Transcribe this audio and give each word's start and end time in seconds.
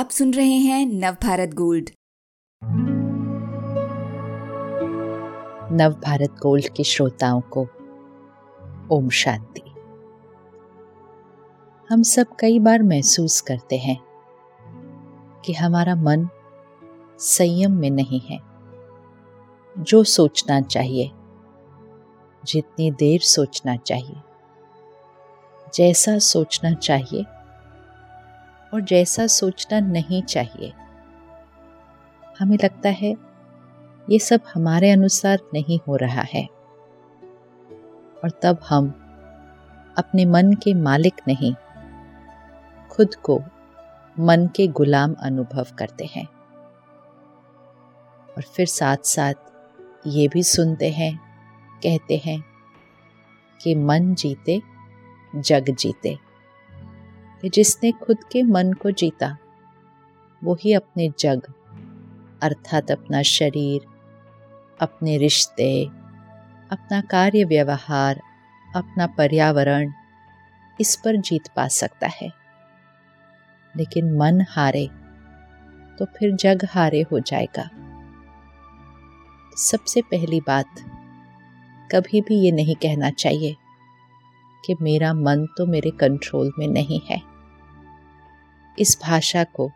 आप 0.00 0.10
सुन 0.10 0.34
रहे 0.34 0.52
हैं 0.52 0.86
नवभारत 0.86 1.48
गोल्ड। 1.54 1.90
नव 5.72 5.90
भारत 5.92 6.30
गोल्ड 6.42 6.68
के 6.68 6.84
श्रोताओं 6.84 7.40
को 7.40 7.62
ओम 8.96 9.08
शांति। 9.08 9.60
हम 11.90 12.02
सब 12.02 12.26
कई 12.40 12.58
बार 12.58 12.82
महसूस 12.82 13.40
करते 13.40 13.78
हैं 13.78 14.00
कि 15.44 15.52
हमारा 15.52 15.94
मन 15.94 16.28
संयम 17.18 17.72
में 17.72 17.90
नहीं 17.90 18.20
है। 18.20 18.40
जो 19.78 20.04
सोचना 20.04 20.60
चाहिए, 20.60 21.10
जितनी 22.44 22.90
देर 22.90 23.20
सोचना 23.20 23.76
चाहिए, 23.76 24.16
जैसा 25.74 26.18
सोचना 26.18 26.72
चाहिए 26.72 27.24
और 28.74 28.80
जैसा 28.80 29.26
सोचना 29.26 29.80
नहीं 29.80 30.22
चाहिए। 30.22 30.72
हमें 32.38 32.58
लगता 32.64 32.88
है, 32.88 33.16
ये 34.10 34.18
सब 34.18 34.40
हमारे 34.54 34.90
अनुसार 34.90 35.38
नहीं 35.54 35.80
हो 35.88 35.96
रहा 35.96 36.22
है। 36.22 36.48
और 38.24 38.30
तब 38.42 38.58
हम 38.68 38.88
अपने 39.98 40.24
मन 40.24 40.52
के 40.52 40.74
मालिक 40.74 41.14
नहीं, 41.28 41.54
खुद 42.90 43.14
को 43.14 43.40
मन 44.18 44.46
के 44.56 44.68
गुलाम 44.68 45.14
अनुभव 45.22 45.66
करते 45.78 46.04
हैं। 46.04 46.26
और 48.36 48.42
फिर 48.42 48.66
साथ 48.66 48.96
साथ 48.96 49.34
ये 50.06 50.28
भी 50.28 50.42
सुनते 50.42 50.90
हैं, 50.90 51.20
कहते 51.82 52.22
हैं 52.24 52.44
कि 53.62 53.74
मन 53.74 54.14
जीते, 54.14 54.62
जग 55.36 55.64
जीते। 55.70 56.29
जिसने 57.48 57.92
खुद 57.92 58.24
के 58.32 58.42
मन 58.42 58.72
को 58.72 58.90
जीता 58.90 59.36
वो 60.44 60.54
ही 60.54 60.72
अपने 60.72 61.12
जग, 61.18 61.42
अर्थात 62.42 62.90
अपना 62.90 63.22
शरीर, 63.22 63.80
अपने 64.80 65.18
रिश्ते, 65.18 65.84
अपना 66.70 67.00
कार्य 67.00 67.44
व्यवहार 67.44 68.20
अपना 68.76 69.06
पर्यावरण, 69.06 69.92
इस 70.80 70.96
पर 70.96 71.16
जीत 71.16 71.48
पा 71.56 71.68
सकता 71.68 72.06
है। 72.06 72.32
लेकिन 73.76 74.16
मन 74.16 74.44
हारे 74.50 74.86
तो 75.98 76.04
फिर 76.04 76.32
जग 76.32 76.60
हारे 76.70 77.02
हो 77.02 77.20
जाएगा। 77.20 77.70
सबसे 79.56 80.02
पहली 80.02 80.40
बात, 80.40 80.66
कभी 81.92 82.20
भी 82.20 82.40
ये 82.44 82.52
नहीं 82.52 82.74
कहना 82.74 83.10
चाहिए 83.10 83.56
कि 84.64 84.76
मेरा 84.82 85.14
मन 85.14 85.46
तो 85.58 85.66
मेरे 85.66 85.90
कंट्रोल 85.90 86.52
में 86.58 86.68
नहीं 86.68 87.00
है। 87.10 87.29
इस 88.78 88.98
भाषा 89.02 89.44
को, 89.44 89.70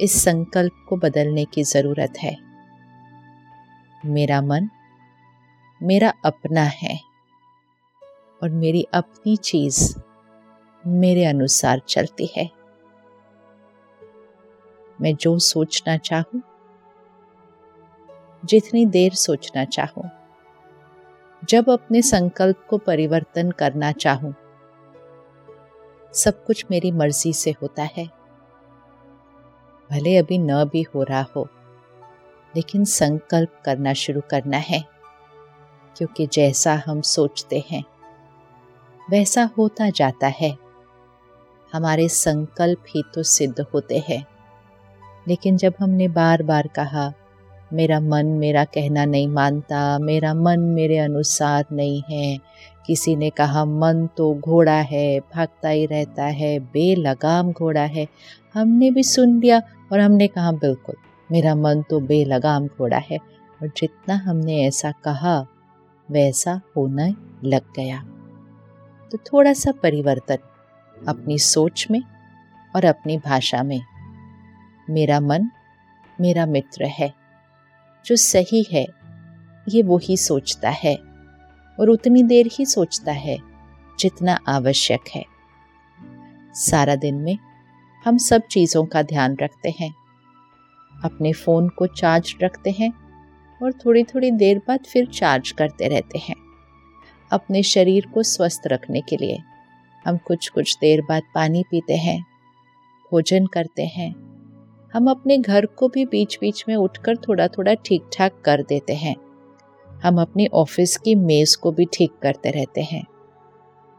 इस 0.00 0.24
संकल्प 0.24 0.86
को 0.88 0.96
बदलने 0.96 1.44
की 1.44 1.62
ज़रूरत 1.62 2.12
है। 2.18 2.36
मेरा 4.06 4.40
मन, 4.40 4.68
मेरा 5.82 6.12
अपना 6.24 6.62
है 6.62 7.00
और 8.42 8.50
मेरी 8.50 8.86
अपनी 8.94 9.36
चीज़ 9.36 9.98
मेरे 10.86 11.24
अनुसार 11.24 11.80
चलती 11.88 12.30
है। 12.36 12.50
मैं 15.00 15.16
जो 15.16 15.38
सोचना 15.38 15.96
चाहूँ, 15.96 16.42
जितनी 18.44 18.86
देर 18.86 19.12
सोचना 19.12 19.64
चाहूँ, 19.64 20.10
जब 21.44 21.70
अपने 21.70 22.02
संकल्प 22.02 22.66
को 22.70 22.78
परिवर्तन 22.78 23.50
करना 23.50 23.92
चाहूँ 23.92 24.34
सब 26.16 26.44
कुछ 26.44 26.64
मेरी 26.70 26.90
मर्ज़ी 26.92 27.32
से 27.32 27.50
होता 27.62 27.88
है। 27.96 28.06
भले 29.90 30.16
अभी 30.16 30.38
न 30.38 30.64
भी 30.64 30.82
हो 30.94 31.02
रहा 31.02 31.26
हो, 31.36 31.48
लेकिन 32.56 32.84
संकल्प 32.84 33.62
करना 33.64 33.92
शुरू 33.92 34.20
करना 34.30 34.56
है, 34.56 34.84
क्योंकि 35.96 36.26
जैसा 36.26 36.82
हम 36.86 37.00
सोचते 37.00 37.64
हैं, 37.70 37.84
वैसा 39.10 39.50
होता 39.58 39.90
जाता 39.90 40.26
है। 40.26 40.56
हमारे 41.72 42.08
संकल्प 42.08 42.84
ही 42.88 43.02
तो 43.14 43.22
सिद्ध 43.22 43.60
होते 43.74 44.04
हैं। 44.08 44.26
लेकिन 45.28 45.56
जब 45.56 45.74
हमने 45.80 46.08
बार 46.08 46.42
बार 46.42 46.66
कहा, 46.66 47.12
मेरा 47.72 48.00
मन 48.00 48.26
मेरा 48.26 48.64
कहना 48.64 49.04
नहीं 49.04 49.28
मानता, 49.28 49.98
मेरा 49.98 50.34
मन 50.34 50.60
मेरे 50.60 50.98
अनुसार 50.98 51.64
नहीं 51.72 52.02
है 52.10 52.38
किसी 52.86 53.16
ने 53.16 53.30
कहा, 53.30 53.64
मन 53.64 54.08
तो 54.16 54.34
घोड़ा 54.34 54.80
है, 54.80 55.20
भागता 55.20 55.68
ही 55.68 55.86
रहता 55.86 56.24
है, 56.24 56.58
बेलगाम 56.58 57.52
घोड़ा 57.52 57.84
है। 57.84 58.08
हमने 58.54 58.90
भी 58.90 59.02
सुन 59.02 59.40
लिया 59.40 59.62
और 59.92 60.00
हमने 60.00 60.26
कहा, 60.26 60.52
बिल्कुल, 60.52 60.94
मेरा 61.32 61.54
मन 61.54 61.82
तो 61.82 62.00
बेलगाम 62.00 62.66
घोड़ा 62.66 62.98
है। 62.98 63.18
और 63.62 63.68
जितना 63.68 64.14
हमने 64.14 64.62
ऐसा 64.62 64.90
कहा, 64.90 65.46
वैसा 66.10 66.60
होने 66.76 67.14
लग 67.48 67.62
गया। 67.76 68.02
तो 69.12 69.18
थोड़ा 69.18 69.52
सा 69.52 69.72
परिवर्तन 69.72 70.38
अपनी 71.08 71.38
सोच 71.38 71.86
में 71.90 72.02
और 72.76 72.84
अपनी 72.84 73.18
भाषा 73.18 73.62
में। 73.62 73.80
मेरा 74.90 75.20
मन, 75.20 75.50
मेरा 76.20 76.46
मित्र 76.46 76.84
है, 76.84 77.14
जो 78.06 78.16
सही 78.16 78.66
है, 78.72 78.86
ये 79.68 79.82
वही 79.82 80.16
सोचता 80.16 80.70
है। 80.70 81.05
और 81.80 81.90
उतनी 81.90 82.22
देर 82.22 82.48
ही 82.52 82.66
सोचता 82.66 83.12
है, 83.12 83.38
जितना 83.98 84.38
आवश्यक 84.48 85.08
है। 85.14 85.24
सारा 86.54 86.94
दिन 86.94 87.14
में 87.14 87.38
हम 88.04 88.16
सब 88.18 88.42
चीज़ों 88.50 88.84
का 88.84 89.02
ध्यान 89.02 89.36
रखते 89.42 89.74
हैं। 89.80 89.94
अपने 91.04 91.32
फ़ोन 91.32 91.68
को 91.68 91.86
चार्ज 91.86 92.34
रखते 92.42 92.70
हैं 92.70 92.92
और 93.62 93.72
थोड़ी 93.72 94.04
थोड़ी 94.04 94.30
देर 94.30 94.58
बाद 94.58 94.80
फिर 94.80 95.06
चार्ज 95.06 95.50
करते 95.50 95.88
रहते 95.88 96.18
हैं। 96.18 96.34
अपने 97.32 97.62
शरीर 97.62 98.06
को 98.06 98.22
स्वस्थ 98.22 98.62
रखने 98.66 99.00
के 99.00 99.16
लिए 99.16 99.38
हम 100.06 100.16
कुछ 100.16 100.48
कुछ 100.48 100.76
देर 100.80 101.02
बाद 101.02 101.22
पानी 101.34 101.64
पीते 101.70 101.94
हैं, 101.94 102.20
भोजन 103.12 103.46
करते 103.46 103.86
हैं। 103.86 104.14
हम 104.94 105.10
अपने 105.10 105.38
घर 105.38 105.66
को 105.66 105.88
भी 105.88 106.04
बीच 106.04 106.38
बीच 106.40 106.64
में 106.68 106.76
उठकर 106.76 107.16
थोड़ा 107.16 107.48
थोड़ा 107.48 107.74
ठीक 107.74 108.08
ठाक 108.12 108.40
कर 108.44 108.62
देते 108.62 108.94
हैं। 108.94 109.14
हम 110.02 110.20
अपनी 110.20 110.46
ऑफ़िस 110.46 110.96
की 110.96 111.14
मेज 111.14 111.54
को 111.56 111.72
भी 111.72 111.86
ठीक 111.92 112.12
करते 112.22 112.50
रहते 112.50 112.80
हैं। 112.80 113.02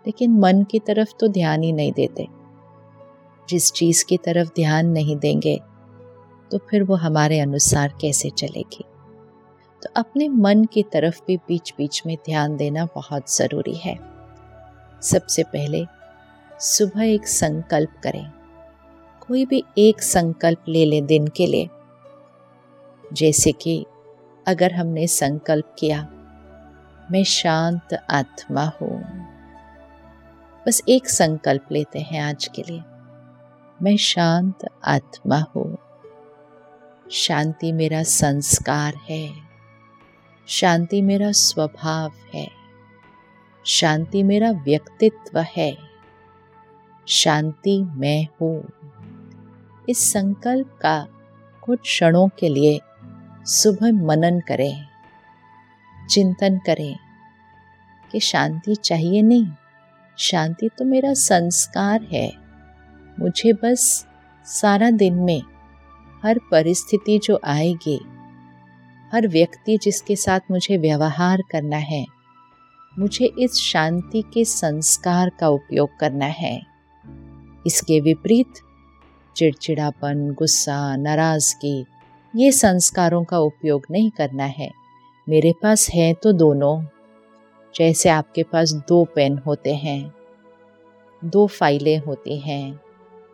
लेकिन 0.08 0.32
मन 0.32 0.64
की 0.64 0.80
तरफ़ 0.80 1.10
तो 1.20 1.28
ध्यान 1.28 1.64
ही 1.64 1.72
नहीं 1.72 1.92
देते। 1.92 2.28
जिस 3.50 3.72
चीज़ 3.72 4.06
की 4.06 4.18
तरफ़ 4.18 4.50
ध्यान 4.56 4.86
नहीं 4.86 5.18
देंगे 5.18 5.60
तो 6.52 6.58
फिर 6.58 6.84
वो 6.84 6.96
हमारे 6.96 7.40
अनुसार 7.40 7.94
कैसे 8.02 8.30
चलेगी? 8.30 8.84
तो 9.84 9.90
अपने 9.96 10.30
मन 10.30 10.66
की 10.66 10.84
तरफ़ 10.84 11.20
भी 11.28 11.38
बीच 11.38 11.74
बीच 11.78 12.04
में 12.06 12.18
ध्यान 12.26 12.58
देना 12.58 12.88
बहुत 12.96 13.36
ज़रूरी 13.38 13.76
है। 13.76 14.00
सबसे 15.02 15.44
पहले 15.44 15.86
सुबह 16.60 17.04
एक 17.04 17.28
संकल्प 17.28 17.90
करें। 18.04 18.32
कोई 19.28 19.46
भी 19.46 19.64
एक 19.78 20.02
संकल्प 20.02 20.64
ले 20.70 20.86
लें 20.86 21.06
दिन 21.06 21.28
के 21.28 21.48
लिए। 21.48 21.70
जैसे 23.14 23.52
कि 23.52 23.86
अगर 24.48 24.74
हमने 24.74 25.08
संकल्प 25.08 25.76
किया, 25.80 26.08
मैं 27.12 27.24
शांत 27.24 27.94
आत्मा 28.10 28.72
हूँ। 28.82 29.04
बस 30.68 30.82
एक 30.90 31.10
संकल्प 31.10 31.72
लेते 31.72 32.00
हैं 32.00 32.22
आज 32.22 32.50
के 32.56 32.62
लिए। 32.62 32.84
मैं 33.82 33.98
शांत 33.98 34.56
आत्मा 34.86 35.46
हूँ। 35.56 35.78
शांति 37.12 37.72
मेरा 37.72 38.04
संस्कार 38.04 38.94
है। 39.10 39.32
शांति 40.48 41.02
मेरा 41.02 41.32
स्वभाव 41.32 42.12
है। 42.34 42.52
शांति 43.66 44.24
मेरा 44.24 44.52
व्यक्तित्व 44.52 45.40
है। 45.40 45.78
शांति 47.08 47.84
मैं 47.84 48.28
हूँ। 48.42 48.70
इस 49.90 50.14
संकल्प 50.14 50.80
का 50.82 51.08
कुछ 51.62 51.80
क्षणों 51.80 52.28
के 52.28 52.50
लिए 52.50 52.80
सुबह 53.48 53.92
मनन 53.92 54.40
करें, 54.40 54.86
चिंतन 56.10 56.58
करें 56.66 56.96
कि 58.12 58.20
शांति 58.20 58.76
चाहिए 58.76 59.22
नहीं। 59.22 59.48
शांति 60.18 60.70
तो 60.78 60.86
मेरा 60.86 61.14
संस्कार 61.14 62.04
है। 62.04 62.32
मुझे 63.20 63.54
बस 63.54 64.06
सारा 64.46 64.90
दिन 64.92 65.14
में 65.14 65.42
हर 66.24 66.40
परिस्थिति 66.52 67.20
जो 67.24 67.40
आएगी, 67.46 68.00
हर 69.14 69.28
व्यक्ति 69.28 69.78
जिसके 69.78 70.16
साथ 70.16 70.40
मुझे 70.52 70.78
व्यवहार 70.78 71.42
करना 71.52 71.78
है, 71.78 72.06
मुझे 73.00 73.32
इस 73.40 73.56
शांति 73.56 74.24
के 74.34 74.46
संस्कार 74.46 75.32
का 75.40 75.48
उपयोग 75.48 75.98
करना 76.00 76.26
है। 76.26 76.62
इसके 77.66 78.00
विपरीत 78.02 78.54
चिड़चिड़ापन, 79.36 80.34
गुस्सा, 80.34 80.96
नाराज़गी 80.96 81.86
ये 82.36 82.52
संस्कारों 82.52 83.24
का 83.24 83.40
उपयोग 83.40 83.86
नहीं 83.92 84.12
करना 84.12 84.44
है। 84.44 84.72
मेरे 85.30 85.54
पास 85.64 85.90
है 85.90 86.14
तो 86.14 86.32
दोनों। 86.32 86.84
जैसे 87.76 88.10
आपके 88.10 88.44
पास 88.44 88.72
दो 88.74 89.06
पेन 89.06 89.38
होते 89.38 89.76
हैं, 89.76 90.14
दो 91.26 91.48
फाइलें 91.48 92.00
होती 92.00 92.40
हैं, 92.40 92.80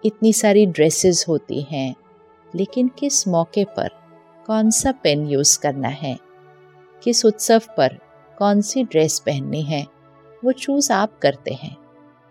इतनी 0.06 0.34
सारी 0.34 0.66
ड्रेसेस 0.66 1.26
होती 1.28 1.62
हैं, 1.62 1.96
लेकिन 2.56 2.88
किस 2.88 3.28
मौके 3.28 3.66
पर 3.66 3.90
कौन 4.48 4.70
सा 4.70 4.92
पेन 4.92 5.28
यूज़ 5.28 5.60
करना 5.60 5.88
है? 5.88 6.20
किस 7.04 7.26
उत्सव 7.26 7.62
पर 7.78 8.00
कौन 8.38 8.62
सी 8.62 8.84
ड्रेस 8.84 9.20
पहननी 9.20 9.62
है? 9.62 9.88
वो 10.46 10.52
चूज़ 10.52 10.94
आप 10.94 11.20
करते 11.20 11.54
हैं। 11.54 11.78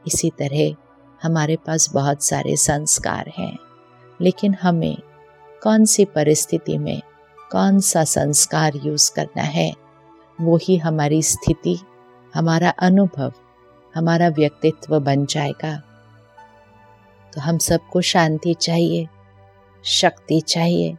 इसी 0.07 0.31
तरह 0.31 0.77
हमारे 1.23 1.57
पास 1.57 1.91
बहुत 1.93 2.23
सारे 2.23 2.57
संस्कार 2.57 3.33
हैं, 3.39 3.59
लेकिन 4.21 4.55
हमें 4.55 4.99
कौन 5.63 5.85
सी 5.85 6.05
परिस्थिति 6.05 6.79
में 6.79 7.03
कौन 7.53 7.81
सा 7.81 8.05
संस्कार 8.05 8.73
यूज़ 8.77 9.11
करना 9.17 9.43
है, 9.43 9.73
वो 10.41 10.59
ही 10.63 10.77
हमारी 10.77 11.23
स्थिति, 11.23 11.79
हमारा 12.35 12.71
अनुभव, 12.71 13.33
हमारा 13.95 14.29
व्यक्तित्व 14.29 14.99
बन 15.01 15.27
जाएगा। 15.27 15.77
तो 17.33 17.41
हम 17.41 17.59
सबको 17.59 18.01
शांति 18.01 18.55
चाहिए, 18.55 19.09
शक्ति 19.85 20.41
चाहिए, 20.41 20.97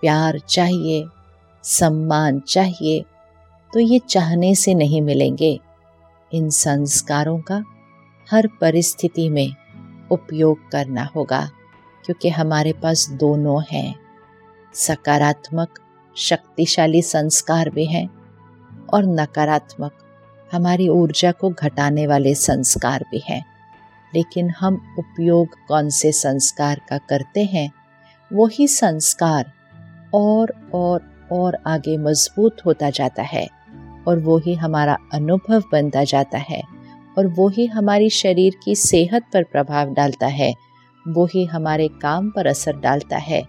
प्यार 0.00 0.38
चाहिए, 0.38 1.06
सम्मान 1.64 2.40
चाहिए 2.40 3.04
तो 3.72 3.80
ये 3.80 3.98
चाहने 3.98 4.54
से 4.54 4.74
नहीं 4.74 5.02
मिलेंगे। 5.02 5.60
इन 6.32 6.50
संस्कारों 6.50 7.38
का 7.38 7.62
हर 8.30 8.48
परिस्थिति 8.60 9.28
में 9.28 9.52
उपयोग 10.10 10.70
करना 10.70 11.04
होगा। 11.16 11.48
क्योंकि 12.06 12.28
हमारे 12.28 12.72
पास 12.72 13.10
दोनों 13.10 13.62
हैं। 13.72 13.94
सकारात्मक, 14.74 15.80
शक्तिशाली 16.16 17.02
संस्कार 17.02 17.70
भी 17.70 17.86
हैं 17.86 18.10
और 18.94 19.04
नकारात्मक, 19.04 19.92
हमारी 20.52 20.88
ऊर्जा 20.88 21.32
को 21.32 21.50
घटाने 21.50 22.06
वाले 22.06 22.34
संस्कार 22.34 23.04
भी 23.10 23.22
हैं। 23.28 23.46
लेकिन 24.14 24.50
हम 24.50 24.96
उपयोग 24.98 25.48
कौन 25.68 25.88
से 25.88 26.12
संस्कार 26.12 26.80
का 26.88 26.98
करते 26.98 27.44
हैं? 27.44 27.72
वही 28.32 28.68
संस्कार 28.68 29.52
और 30.14 30.70
और 30.74 31.28
और 31.32 31.58
आगे 31.66 31.96
मज़बूत 31.96 32.56
होता 32.66 32.90
जाता 32.90 33.22
है 33.22 33.48
और 34.08 34.18
वो 34.18 34.38
ही 34.38 34.54
हमारा 34.54 34.96
अनुभव 35.14 35.62
बनता 35.72 36.04
जाता 36.04 36.38
है 36.38 36.62
और 37.18 37.26
वो 37.26 37.48
ही 37.48 37.66
हमारी 37.66 38.10
शरीर 38.10 38.54
की 38.64 38.74
सेहत 38.74 39.22
पर 39.32 39.42
प्रभाव 39.42 39.92
डालता 39.92 40.26
है। 40.26 40.54
वो 41.08 41.26
ही 41.26 41.44
हमारे 41.44 41.88
काम 41.88 42.30
पर 42.30 42.46
असर 42.46 42.76
डालता 42.76 43.16
है। 43.16 43.42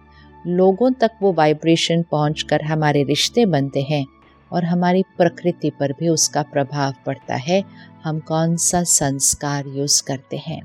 लोगों 0.47 0.91
तक 0.91 1.11
वो 1.21 1.33
वाइब्रेशन 1.33 2.03
पहुंचकर 2.03 2.61
हमारे 2.61 3.03
रिश्ते 3.03 3.45
बनते 3.45 3.81
हैं 3.81 4.05
और 4.51 4.65
हमारी 4.65 5.03
प्रकृति 5.03 5.69
पर 5.69 5.91
भी 5.91 6.09
उसका 6.09 6.41
प्रभाव 6.41 6.93
पड़ता 7.05 7.35
है। 7.35 7.63
हम 8.03 8.19
कौन 8.19 8.55
सा 8.55 8.83
संस्कार 8.83 9.67
यूज़ 9.67 10.03
करते 10.03 10.37
हैं? 10.37 10.61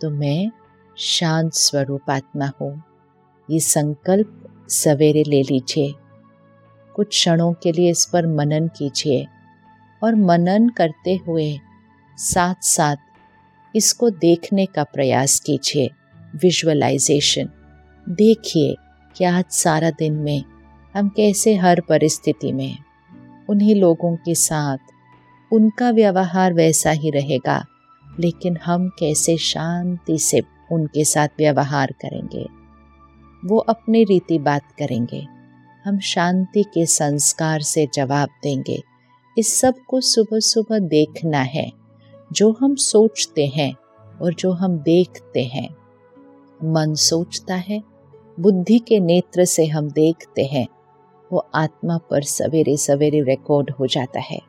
तो 0.00 0.10
मैं 0.10 0.50
शांत 0.96 1.52
स्वरूप 1.52 2.10
आत्मा 2.10 2.50
हूँ। 2.60 2.82
ये 3.50 3.60
संकल्प 3.60 4.42
सवेरे 4.68 5.22
ले 5.22 5.42
लीजिए। 5.42 5.94
कुछ 6.94 7.08
क्षणों 7.08 7.52
के 7.52 7.72
लिए 7.72 7.90
इस 7.90 8.10
पर 8.12 8.26
मनन 8.26 8.68
कीजिए 8.68 9.26
और 10.04 10.14
मनन 10.14 10.68
करते 10.68 11.14
हुए 11.14 11.58
साथ 12.18 12.54
साथ 12.62 12.96
इसको 13.76 14.10
देखने 14.10 14.66
का 14.66 14.84
प्रयास 14.84 15.40
कीजिए। 15.40 15.90
विजुअलाइजेशन 16.36 17.48
देखिए 18.08 18.76
कि 19.16 19.24
आज 19.24 19.44
सारा 19.50 19.90
दिन 19.90 20.14
में 20.14 20.44
हम 20.96 21.08
कैसे 21.08 21.54
हर 21.54 21.80
परिस्थिति 21.80 22.52
में 22.52 22.76
उन्हीं 23.50 23.74
लोगों 23.74 24.16
के 24.16 24.34
साथ 24.34 24.78
उनका 25.52 25.90
व्यवहार 25.90 26.52
वैसा 26.52 26.90
ही 26.90 27.10
रहेगा, 27.10 27.66
लेकिन 28.20 28.56
हम 28.56 28.88
कैसे 28.88 29.36
शांति 29.36 30.18
से 30.18 30.42
उनके 30.72 31.04
साथ 31.04 31.28
व्यवहार 31.38 31.94
करेंगे। 32.02 32.46
वो 33.44 33.58
अपनी 33.58 34.04
रीति 34.04 34.38
बात 34.38 34.62
करेंगे। 34.78 35.26
हम 35.84 35.98
शांति 35.98 36.62
के 36.62 36.86
संस्कार 36.86 37.60
से 37.60 37.88
जवाब 37.94 38.28
देंगे। 38.42 38.82
इस 39.38 39.60
सबको 39.60 40.00
सुबह 40.00 40.38
सुबह 40.38 40.78
देखना 40.78 41.40
है। 41.40 41.72
जो 42.32 42.56
हम 42.60 42.74
सोचते 42.74 43.46
हैं 43.46 43.74
और 44.22 44.34
जो 44.34 44.52
हम 44.52 44.78
देखते 44.78 45.44
हैं। 45.44 45.85
मन 46.64 46.94
सोचता 46.94 47.54
है, 47.54 47.82
बुद्धि 48.40 48.78
के 48.78 49.00
नेत्र 49.00 49.44
से 49.44 49.66
हम 49.66 49.90
देखते 49.90 50.44
हैं, 50.44 50.66
वो 51.32 51.46
आत्मा 51.54 51.98
पर 51.98 52.22
सवेरे 52.22 52.76
सवेरे 52.76 53.20
रिकॉर्ड 53.20 53.70
हो 53.70 53.86
जाता 53.86 54.20
है 54.20 54.40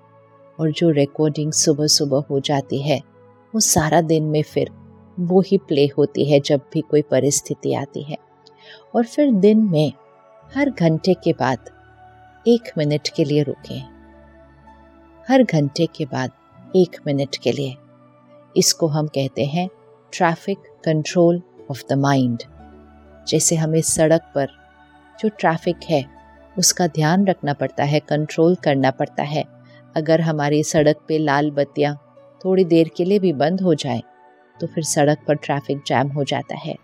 और 0.59 0.71
जो 0.71 0.89
रिकॉर्डिंग 0.89 1.51
सुबह 1.51 1.87
सुबह 1.87 2.23
हो 2.29 2.39
जाती 2.39 2.81
है, 2.81 3.01
वो 3.55 3.59
सारा 3.59 4.01
दिन 4.01 4.23
में 4.23 4.43
फिर 4.43 4.69
वो 5.19 5.41
ही 5.41 5.57
प्ले 5.57 5.85
होती 5.97 6.31
है 6.31 6.39
जब 6.39 6.61
भी 6.73 6.81
कोई 6.81 7.01
परिस्थिति 7.01 7.73
आती 7.73 8.03
है। 8.03 8.17
और 8.95 9.05
फिर 9.05 9.31
दिन 9.31 9.59
में 9.59 9.93
हर 10.55 10.69
घंटे 10.69 11.13
के 11.13 11.33
बाद 11.33 11.69
एक 12.47 12.71
मिनट 12.77 13.07
के 13.07 13.23
लिए 13.23 13.43
रुकें। 13.43 13.83
हर 15.29 15.43
घंटे 15.43 15.85
के 15.95 16.05
बाद 16.05 16.31
एक 16.75 16.97
मिनट 17.07 17.35
के 17.35 17.51
लिए। 17.51 17.75
इसको 18.57 18.87
हम 18.87 19.07
कहते 19.07 19.45
हैं 19.45 19.69
traffic 20.13 20.57
control 20.85 21.41
of 21.69 21.83
the 21.89 21.93
mind 21.93 22.43
जैसे 23.27 23.55
हमें 23.55 23.81
सड़क 23.81 24.31
पर 24.35 24.47
जो 25.19 25.29
ट्रैफ़िक 25.29 25.83
है, 25.89 26.03
उसका 26.55 26.87
ध्यान 26.87 27.25
रखना 27.27 27.53
पड़ता 27.53 27.83
है 27.83 27.99
कंट्रोल 27.99 28.55
करना 28.55 28.91
पड़ता 28.91 29.23
है। 29.23 29.43
अगर 29.95 30.21
हमारी 30.21 30.63
सड़क 30.63 30.99
पे 31.07 31.17
लाल 31.17 31.49
बत्तियाँ 31.51 31.95
थोड़ी 32.41 32.63
देर 32.65 32.89
के 32.97 33.05
लिए 33.05 33.19
भी 33.19 33.33
बंद 33.35 33.61
हो 33.61 33.73
जाए 33.75 34.01
तो 34.57 34.67
फिर 34.67 34.83
सड़क 34.83 35.17
पर 35.27 35.35
ट्रैफ़िक 35.35 35.81
जैम 35.87 36.07
हो 36.07 36.23
जाता 36.23 36.57
है। 36.57 36.75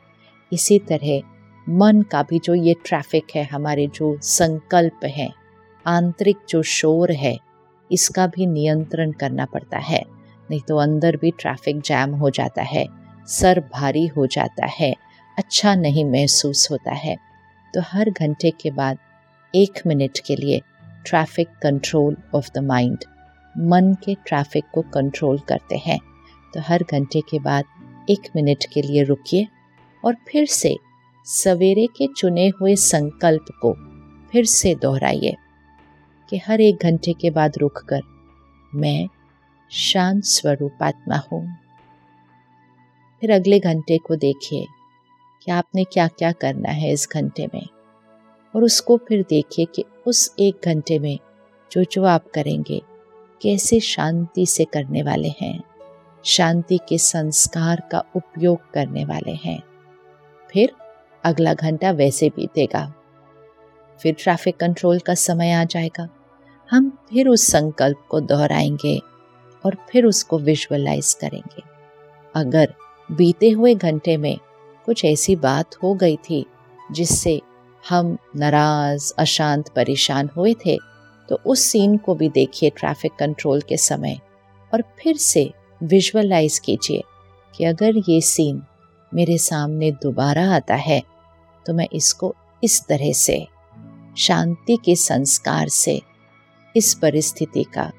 इसी 0.52 0.80
तरह 0.80 1.22
मन 1.68 2.02
का 2.02 2.22
भी 2.24 2.40
जो 2.40 2.54
ये 2.56 2.76
ट्रैफ़िक 2.86 3.36
है, 3.36 3.44
हमारे 3.44 3.88
जो 3.88 4.18
संकल्प 4.22 5.06
है, 5.06 5.30
आंतरिक 5.86 6.38
जो 6.50 6.62
शोर 6.64 7.12
है, 7.12 7.38
इसका 7.90 8.26
भी 8.28 8.46
नियंत्रण 8.46 9.12
करना 9.12 9.46
पड़ता 9.46 9.78
है, 9.80 10.04
नहीं 10.50 10.60
तो 10.68 10.78
अंदर 10.78 11.18
भी 11.18 11.32
ट्रैफ़िक 11.32 11.82
जैम 11.82 12.14
हो 12.14 12.30
जाता 12.30 12.62
है। 12.64 12.86
सर 13.28 13.60
भारी 13.74 14.08
हो 14.08 14.28
जाता 14.28 14.66
है 14.66 14.96
अच्छा 15.38 15.76
नहीं 15.76 16.06
महसूस 16.06 16.68
होता 16.72 16.92
है। 16.92 17.16
तो 17.74 17.82
हर 17.82 18.10
घंटे 18.10 18.52
के 18.52 18.72
बाद, 18.72 18.98
एक 19.56 19.82
मिनट 19.88 20.20
के 20.26 20.36
लिए 20.36 20.62
traffic 21.06 21.48
control 21.64 22.18
of 22.36 22.50
the 22.56 22.58
mind 22.58 23.04
मन 23.58 23.94
के 24.06 24.16
ट्रैफ़िक 24.16 24.66
को 24.74 24.82
कंट्रोल 24.82 25.40
करते 25.40 25.78
हैं। 25.78 26.00
तो 26.54 26.60
हर 26.60 26.84
घंटे 26.92 27.22
के 27.22 27.40
बाद, 27.40 27.66
एक 28.10 28.30
मिनट 28.36 28.66
के 28.74 28.82
लिए 28.82 29.04
रुकिए 29.04 29.48
और 30.06 30.16
फिर 30.32 30.46
से 30.46 30.76
सवेरे 31.26 31.88
के 31.88 32.08
चुने 32.18 32.48
हुए 32.48 32.76
संकल्प 32.76 33.46
को 33.62 33.74
फिर 34.32 34.46
से 34.46 34.76
दोहराइए 34.76 35.36
कि 36.30 36.38
हर 36.38 36.62
एक 36.62 36.84
घंटे 36.84 37.14
के 37.14 37.30
बाद 37.30 37.58
रुककर 37.58 38.02
मैं 38.76 39.08
शांत 39.72 40.24
स्वरूप 40.24 40.84
आत्मा 40.84 41.22
हूँ। 41.32 41.63
फिर 43.24 43.32
अगले 43.32 43.60
घंटे 43.60 43.98
को 43.98 44.16
देखिए 44.16 44.68
कि 45.44 45.52
आपने 45.52 45.84
क्या 45.84 46.08
क्या 46.08 46.32
करना 46.32 46.70
है 46.70 46.92
इस 46.92 47.08
घंटे 47.14 47.48
में। 47.54 47.68
और 48.56 48.64
उसको 48.64 48.98
फिर 48.98 49.26
देखिए 49.30 49.66
कि 49.66 49.86
उस 50.08 50.36
एक 50.40 50.62
घंटे 50.66 51.00
में 51.00 51.20
जो 51.72 51.84
जो 51.84 52.04
आप 52.04 52.26
करेंगे, 52.34 52.82
कैसे 53.42 53.80
शांति 53.80 54.46
से 54.46 54.66
करने 54.66 55.04
वाले 55.04 55.28
हैं, 55.42 55.64
शांति 56.24 56.80
के 56.90 56.98
संस्कार 56.98 57.84
का 57.92 58.04
उपयोग 58.16 58.72
करने 58.72 59.06
वाले 59.06 59.32
हैं। 59.32 59.64
फिर 60.52 60.72
अगला 61.24 61.54
घंटा 61.54 61.92
वैसे 61.92 62.30
बीतेगा। 62.30 62.94
फिर 64.00 64.16
ट्रैफ़िक 64.20 64.58
कंट्रोल 64.58 65.00
का 65.00 65.14
समय 65.14 65.52
आ 65.52 65.64
जाएगा। 65.64 66.10
हम 66.70 67.06
फिर 67.10 67.28
उस 67.28 67.52
संकल्प 67.52 68.08
को 68.10 68.20
दोहराएँगे 68.20 69.02
और 69.66 69.78
फिर 69.90 70.06
उसको 70.06 70.40
विजुअलाइज 70.40 71.14
करेंगे। 71.14 71.64
अगर 72.36 72.74
बीते 73.10 73.50
हुए 73.50 73.74
घंटे 73.76 74.16
में 74.18 74.38
कुछ 74.88 75.04
ऐसी 75.06 75.36
बात 75.36 75.76
हो 75.84 75.94
गई 75.94 76.16
थी 76.30 76.46
जिससे 76.92 77.42
हम 77.84 78.18
नाराज़, 78.36 79.14
अशांत, 79.20 79.70
परेशान 79.70 80.30
हुए 80.38 80.54
थे। 80.66 80.78
तो 81.30 81.40
उस 81.46 81.60
सीन 81.62 81.98
को 81.98 82.16
भी 82.16 82.30
देखिए 82.30 82.70
ट्रैफ़िक 82.70 83.12
कंट्रोल 83.20 83.62
के 83.62 83.78
समय। 83.78 84.20
और 84.72 84.84
फिर 85.00 85.18
से 85.18 85.52
विजुअलाइज 85.82 86.60
कीजिए 86.60 87.02
कि 87.54 87.64
अगर 87.66 87.98
ये 88.10 88.20
सीन 88.22 88.62
मेरे 89.12 89.38
सामने 89.38 89.92
दोबारा 90.04 90.50
आता 90.52 90.76
है 90.76 91.02
तो 91.66 91.74
मैं 91.74 91.88
इसको 91.94 92.34
इस 92.64 92.82
तरह 92.86 93.12
से, 93.14 93.46
शांति 94.18 94.78
के 94.86 94.96
संस्कार 94.96 95.68
से 95.68 96.02
इस 96.76 96.94
परिस्थिति 96.94 97.64
का 97.64 97.92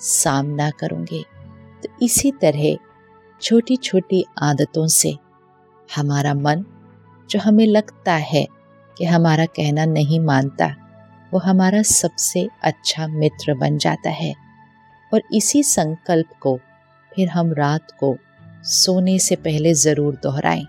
सामना 0.00 0.70
करूँगी। 0.70 1.24
तो 1.82 2.04
इसी 2.04 2.30
तरह 2.32 2.74
छोटी 3.42 3.76
छोटी 3.76 4.24
आदतों 4.42 4.86
से। 4.86 5.16
हमारा 5.96 6.34
मन, 6.34 6.64
जो 7.30 7.38
हमें 7.38 7.66
लगता 7.66 8.14
है 8.14 8.46
कि 8.98 9.04
हमारा 9.04 9.46
कहना 9.46 9.84
नहीं 9.84 10.20
मानता, 10.20 10.66
वो 11.32 11.38
हमारा 11.38 11.82
सबसे 11.82 12.48
अच्छा 12.64 13.06
मित्र 13.06 13.54
बन 13.54 13.78
जाता 13.78 14.10
है। 14.10 14.34
और 15.12 15.22
इसी 15.34 15.62
संकल्प 15.62 16.28
को 16.40 16.56
फिर 17.12 17.28
हम 17.28 17.52
रात 17.52 17.90
को 18.00 18.16
सोने 18.64 19.18
से 19.18 19.36
पहले 19.36 19.74
ज़रूर 19.74 20.14
दोहराएँ, 20.22 20.64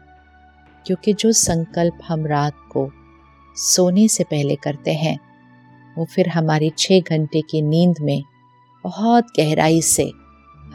क्योंकि 0.86 1.14
जो 1.14 1.32
संकल्प 1.32 2.00
हम 2.08 2.26
रात 2.26 2.56
को 2.72 2.90
सोने 3.56 4.08
से 4.08 4.24
पहले 4.24 4.56
करते 4.56 4.94
हैं, 4.94 5.18
वो 5.98 6.06
फिर 6.06 6.30
हमारी 6.30 6.72
छः 6.78 7.02
घंटे 7.02 7.42
की 7.42 7.62
नींद 7.62 7.96
में 8.02 8.22
बहुत 8.84 9.28
गहराई 9.40 9.82
से 9.82 10.12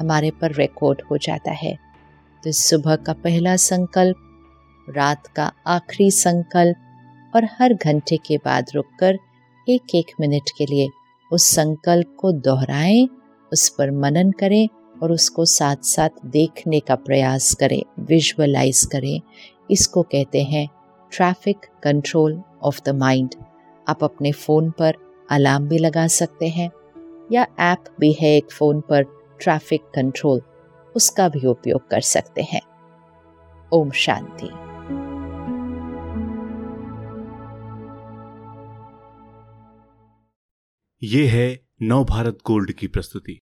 हमारे 0.01 0.31
पर 0.31 0.53
रिकॉर्ड 0.53 1.03
हो 1.11 1.17
जाता 1.17 1.53
है। 1.53 1.88
तो 2.45 2.53
सुबह 2.53 2.97
का 2.97 3.13
पहला 3.13 3.57
संकल्प, 3.57 4.17
रात 4.97 5.27
का 5.27 5.53
आखिरी 5.67 6.11
संकल्प 6.11 7.33
और 7.37 7.45
हर 7.59 7.75
घंटे 7.75 8.17
के 8.17 8.37
बाद 8.37 8.67
रुककर 8.75 9.19
एक 9.69 9.95
एक 9.95 10.07
मिनट 10.21 10.51
के 10.59 10.67
लिए 10.67 10.89
उस 11.33 11.45
संकल्प 11.45 12.17
को 12.19 12.33
दोहराएँ, 12.33 13.09
उस 13.53 13.69
पर 13.69 13.91
मनन 13.91 14.31
करें 14.31 14.69
और 15.03 15.13
उसको 15.13 15.45
साथ 15.45 15.77
साथ 15.83 16.27
देखने 16.27 16.81
का 16.81 16.95
प्रयास 16.95 17.55
करें 17.55 17.83
विजुअलाइज 17.99 18.85
करें। 18.93 19.21
इसको 19.71 20.03
कहते 20.03 20.43
हैं 20.43 20.69
traffic 21.13 21.67
control 21.83 22.43
of 22.63 22.81
the 22.87 22.89
mind 22.89 23.35
आप 23.89 24.05
अपने 24.05 24.33
फ़ोन 24.33 24.71
पर 24.71 24.95
अलार्म 25.31 25.69
भी 25.69 25.79
लगा 25.79 26.07
सकते 26.07 26.49
हैं 26.49 26.71
या 27.33 27.47
ऐप 27.61 27.85
भी 28.01 28.13
है 28.13 28.37
एक 28.37 28.53
फ़ोन 28.53 28.81
पर 28.81 29.03
ट्रैफ़िक 29.41 29.83
कंट्रोल 29.95 30.41
उसका 30.97 31.29
भी 31.29 31.47
उपयोग 31.47 31.89
कर 31.89 32.01
सकते 32.01 32.43
हैं। 32.43 32.61
ओम 33.73 33.91
शांति। 33.91 34.69
ये 41.03 41.27
है 41.27 41.67
नव 41.83 42.05
भारत 42.05 42.39
गोल्ड 42.47 42.73
की 42.73 42.87
प्रस्तुति। 42.87 43.39